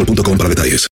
boostmobile.com 0.00 0.38
para 0.38 0.48
detalles. 0.48 0.86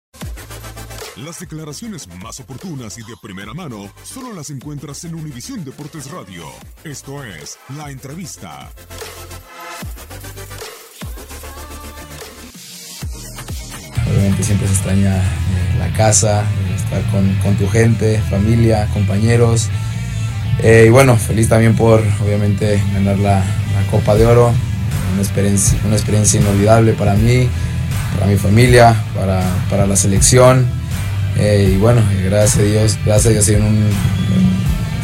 Las 1.17 1.39
declaraciones 1.41 2.09
más 2.23 2.41
oportunas 2.41 2.99
y 2.99 3.03
de 3.03 3.15
primera 3.23 3.55
mano 3.55 3.91
solo 4.03 4.33
las 4.33 4.51
encuentras 4.51 5.05
en 5.05 5.15
Univisión 5.15 5.65
Deportes 5.65 6.11
Radio. 6.11 6.45
Esto 6.83 7.23
es 7.23 7.57
La 7.77 7.91
Entrevista. 7.91 8.71
Obviamente 14.11 14.43
siempre 14.43 14.67
se 14.69 14.75
extraña 14.75 15.17
eh, 15.17 15.77
la 15.79 15.93
casa, 15.97 16.43
eh, 16.43 16.75
estar 16.77 17.03
con, 17.11 17.33
con 17.37 17.57
tu 17.57 17.69
gente, 17.69 18.21
familia, 18.29 18.89
compañeros. 18.93 19.69
Eh, 20.63 20.85
y 20.89 20.91
bueno, 20.91 21.17
feliz 21.17 21.49
también 21.49 21.77
por 21.77 22.01
obviamente 22.25 22.83
ganar 22.93 23.19
la, 23.19 23.39
la 23.39 23.91
Copa 23.91 24.15
de 24.15 24.27
Oro, 24.27 24.53
una 25.13 25.23
experiencia, 25.23 25.79
una 25.85 25.97
experiencia 25.97 26.41
inolvidable 26.41 26.93
para 26.93 27.15
mí, 27.15 27.49
para 28.15 28.27
mi 28.27 28.37
familia, 28.37 28.95
para, 29.15 29.43
para 29.71 29.87
la 29.87 29.97
selección. 29.97 30.67
Eh, 31.39 31.73
y 31.75 31.79
bueno, 31.79 32.01
eh, 32.13 32.29
gracias 32.31 32.59
a 32.59 32.63
Dios, 32.63 32.99
gracias 33.05 33.27
a 33.27 33.31
Dios 33.31 33.47
dio, 33.47 33.59
un- 33.59 33.91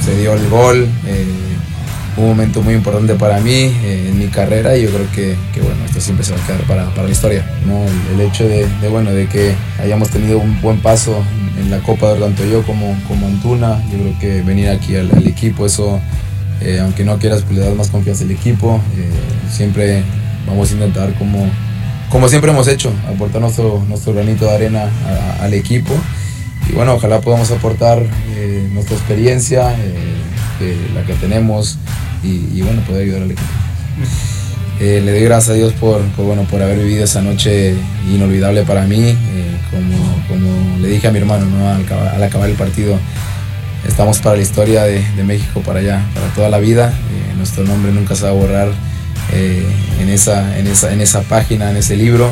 se 0.04 0.18
dio 0.20 0.34
el 0.34 0.48
gol. 0.48 0.88
eh, 1.06 1.24
un 2.16 2.26
momento 2.26 2.60
muy 2.60 2.74
importante 2.74 3.14
para 3.14 3.38
mí 3.40 3.52
eh, 3.52 4.08
en 4.10 4.18
mi 4.18 4.26
carrera 4.26 4.76
y 4.76 4.82
yo 4.82 4.90
creo 4.90 5.06
que, 5.14 5.36
que, 5.54 5.60
bueno, 5.60 5.76
esto 5.86 6.00
siempre 6.00 6.24
se 6.24 6.32
va 6.34 6.42
a 6.42 6.46
quedar 6.46 6.60
para, 6.62 6.84
para 6.90 7.04
la 7.04 7.10
historia. 7.12 7.44
¿no? 7.66 7.84
El, 8.12 8.20
hecho 8.20 8.46
de, 8.46 8.66
bueno, 8.90 9.12
de 9.12 9.26
que 9.26 9.54
hayamos 9.80 10.10
tenido 10.10 10.38
un 10.38 10.60
buen 10.60 10.80
paso 10.80 11.22
en 11.58 11.70
la 11.70 11.78
Copa 11.78 12.14
tanto 12.16 12.44
yo 12.44 12.62
como, 12.64 12.94
como 13.08 13.26
Antuna, 13.26 13.80
yo 13.90 13.98
creo 13.98 14.18
que 14.18 14.42
venir 14.42 14.68
aquí 14.68 14.96
al, 14.96 15.26
equipo, 15.26 15.64
eso, 15.64 16.00
aunque 16.82 17.04
no 17.04 17.16
quieras, 17.18 17.42
pues 17.42 17.56
le 17.58 17.64
das 17.64 17.74
más 17.76 17.88
confianza 17.88 18.24
al 18.24 18.32
equipo. 18.32 18.80
siempre 19.50 20.02
vamos 20.46 20.70
a 20.70 20.74
intentar, 20.74 21.14
como, 21.14 21.46
como 22.10 22.28
siempre 22.28 22.50
hemos 22.50 22.66
hecho, 22.66 22.92
aportar 23.08 23.40
nuestro, 23.40 23.82
granito 24.12 24.44
de 24.44 24.50
arena 24.50 24.90
al 25.40 25.54
equipo. 25.54 25.94
Y 26.68 26.72
bueno, 26.72 26.94
ojalá 26.94 27.20
podamos 27.20 27.50
aportar 27.50 28.02
eh, 28.34 28.68
nuestra 28.72 28.96
experiencia, 28.96 29.74
eh, 29.78 30.76
la 30.94 31.04
que 31.04 31.14
tenemos, 31.14 31.78
y, 32.22 32.60
bueno, 32.62 32.82
poder 32.82 33.04
ayudar 33.04 33.22
al 33.22 33.30
equipo. 33.30 33.48
Eh, 34.80 35.00
le 35.04 35.12
doy 35.12 35.22
gracias 35.22 35.50
a 35.50 35.54
Dios 35.54 35.72
por, 35.74 36.02
bueno, 36.16 36.44
por 36.44 36.62
haber 36.62 36.78
vivido 36.78 37.04
esa 37.04 37.22
noche 37.22 37.74
inolvidable 38.12 38.64
para 38.64 38.84
mí. 38.86 39.16
como, 40.28 40.78
le 40.80 40.88
dije 40.88 41.08
a 41.08 41.12
mi 41.12 41.18
hermano 41.18 41.46
¿no? 41.46 41.68
al, 41.68 42.22
acabar, 42.22 42.48
el 42.48 42.56
partido, 42.56 42.98
estamos 43.86 44.18
para 44.18 44.36
la 44.36 44.42
historia 44.42 44.82
de, 44.82 45.02
México, 45.24 45.60
para 45.60 45.80
allá, 45.80 46.04
para 46.14 46.26
toda 46.34 46.48
la 46.48 46.58
vida. 46.58 46.92
Nuestro 47.36 47.64
nombre 47.64 47.92
nunca 47.92 48.14
se 48.16 48.24
va 48.24 48.30
a 48.30 48.32
borrar 48.32 48.89
eh, 49.32 49.64
en, 50.00 50.08
esa, 50.08 50.58
en, 50.58 50.66
esa, 50.66 50.92
en 50.92 51.00
esa 51.00 51.22
página, 51.22 51.70
en 51.70 51.76
ese 51.76 51.96
libro. 51.96 52.30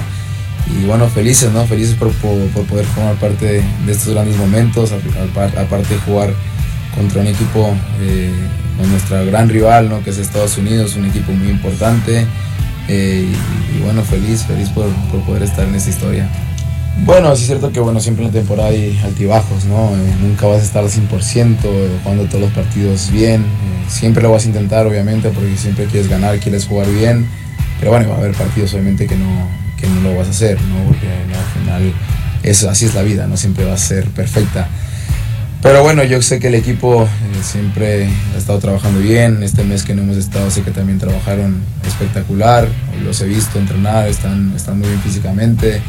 Y 0.67 0.85
bueno, 0.85 1.09
felices, 1.09 1.51
¿no? 1.53 1.67
Felices 1.67 1.95
por, 1.95 2.13
por, 2.13 2.65
poder 2.67 2.85
formar 2.87 3.15
parte 3.17 3.47
de, 3.87 3.93
estos 3.93 4.13
grandes 4.13 4.37
momentos, 4.37 4.93
aparte 5.57 5.95
de 5.95 6.01
jugar 6.01 6.35
contra 6.95 7.21
un 7.23 7.29
equipo 7.29 7.75
eh, 8.01 8.31
con 8.77 8.91
nuestra 8.91 9.23
gran 9.23 9.49
rival, 9.49 9.89
¿no? 9.89 10.03
que 10.03 10.11
es 10.11 10.19
Estados 10.19 10.59
Unidos, 10.59 10.97
un 10.97 11.07
equipo 11.07 11.33
muy 11.33 11.49
importante. 11.49 12.27
Eh, 12.89 13.27
y, 13.27 13.77
y, 13.77 13.81
bueno, 13.83 14.03
feliz, 14.03 14.45
feliz 14.45 14.71
por, 14.71 14.89
por, 15.11 15.21
poder 15.23 15.43
estar 15.43 15.67
en 15.67 15.75
esta 15.75 15.91
historia. 15.91 16.29
Bueno, 17.05 17.35
sí 17.37 17.43
es 17.43 17.47
cierto 17.47 17.73
que 17.73 17.81
bueno, 17.81 18.01
siempre 18.01 18.25
en 18.25 18.33
la 18.33 18.39
temporada 18.39 18.69
hay 18.69 18.99
altibajos, 19.03 19.65
¿no? 19.65 19.91
Eh, 19.91 20.15
nunca 20.21 20.47
vas 20.47 20.61
a 20.61 20.65
estar 20.65 20.85
al 20.85 20.91
100% 20.91 21.57
jugando 22.03 22.25
todos 22.25 22.41
los 22.41 22.53
partidos 22.53 23.11
bien. 23.11 23.45
siempre 23.89 24.23
lo 24.23 24.31
vas 24.31 24.45
a 24.45 24.49
intentar, 24.49 24.87
obviamente, 24.87 25.31
porque 25.31 25.57
siempre 25.57 25.87
quieres 25.87 26.09
ganar, 26.09 26.39
quieres 26.39 26.67
jugar 26.67 26.89
bien. 26.91 27.27
Pero 27.79 27.93
bueno, 27.93 28.09
va 28.11 28.17
a 28.17 28.19
haber 28.19 28.33
partidos, 28.33 28.75
obviamente, 28.75 29.07
que 29.07 29.17
no, 29.17 29.49
que 29.79 29.87
no 29.87 30.01
lo 30.03 30.17
vas 30.17 30.27
a 30.27 30.31
hacer, 30.31 30.61
¿no? 30.61 30.85
Porque 30.85 31.07
¿no? 31.07 31.39
al 31.39 31.63
final 31.63 31.93
es, 32.43 32.65
así 32.65 32.87
es 32.87 32.95
la 32.95 33.03
vida, 33.03 33.27
no 33.27 33.37
siempre 33.37 33.65
va 33.65 33.75
a 33.75 33.79
ser 33.79 34.07
perfecta. 34.09 34.69
Pero 35.63 35.83
bueno, 35.83 36.05
yo 36.05 36.23
sé 36.23 36.39
que 36.39 36.49
el 36.49 36.55
equipo 36.55 37.05
eh, 37.05 37.09
siempre 37.43 38.09
ha 38.35 38.39
estado 38.39 38.59
trabajando 38.61 39.01
bien. 39.01 39.43
Este 39.43 39.65
mes 39.65 39.83
que 39.83 39.95
no 39.95 40.03
hemos 40.03 40.17
estado, 40.17 40.51
sé 40.51 40.63
que 40.63 40.71
también 40.71 40.99
trabajaron 40.99 41.61
espectacular. 41.87 42.69
Los 43.05 43.21
he 43.23 43.27
visto 43.27 43.59
entrenar, 43.59 44.09
están, 44.09 44.53
están 44.55 44.79
muy 44.79 44.89
bien 44.89 45.01
físicamente. 45.01 45.81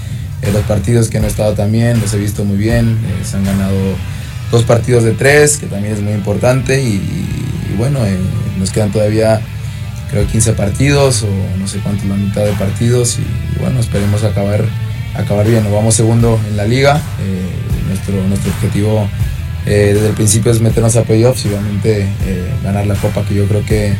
Los 0.41 0.63
partidos 0.63 1.09
que 1.09 1.17
he 1.17 1.27
estado 1.27 1.53
también, 1.53 1.99
los 1.99 2.13
he 2.13 2.17
visto 2.17 2.43
muy 2.43 2.57
bien. 2.57 2.97
Eh, 3.05 3.25
se 3.25 3.37
han 3.37 3.45
ganado 3.45 3.75
dos 4.51 4.63
partidos 4.63 5.03
de 5.03 5.11
tres, 5.11 5.57
que 5.57 5.67
también 5.67 5.93
es 5.93 6.01
muy 6.01 6.13
importante. 6.13 6.81
Y, 6.81 7.75
bueno, 7.77 8.05
eh, 8.05 8.17
nos 8.57 8.71
quedan 8.71 8.91
todavía, 8.91 9.41
creo, 10.09 10.25
15 10.25 10.53
partidos 10.53 11.23
o 11.23 11.59
no 11.59 11.67
sé 11.67 11.79
cuánto, 11.79 12.05
la 12.07 12.15
mitad 12.15 12.43
de 12.45 12.53
partidos. 12.53 13.19
Y, 13.19 13.59
bueno, 13.59 13.79
esperemos 13.79 14.23
acabar, 14.23 14.65
acabar 15.13 15.47
bien. 15.47 15.63
Nos 15.63 15.73
vamos 15.73 15.95
segundo 15.95 16.39
en 16.49 16.57
la 16.57 16.65
liga. 16.65 17.01
Eh, 17.21 17.87
nuestro, 17.87 18.15
nuestro 18.27 18.51
objetivo 18.51 19.07
desde 19.65 20.07
el 20.07 20.13
principio 20.13 20.51
es 20.51 20.61
meternos 20.61 20.95
a 20.95 21.03
playoffs 21.03 21.45
y 21.45 21.49
obviamente 21.49 22.07
ganar 22.63 22.87
la 22.87 22.95
copa, 22.95 23.23
que 23.23 23.35
yo 23.35 23.45
creo 23.45 23.63
que 23.65 23.93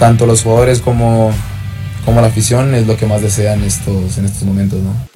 tanto 0.00 0.26
los 0.26 0.42
jugadores 0.42 0.80
como, 0.80 1.30
como 2.04 2.20
la 2.20 2.26
afición 2.26 2.74
es 2.74 2.88
lo 2.88 2.96
que 2.96 3.06
más 3.06 3.22
desean 3.22 3.62
estos, 3.62 4.18
en 4.18 4.24
estos 4.24 4.42
momentos. 4.42 4.80
¿no? 4.80 5.15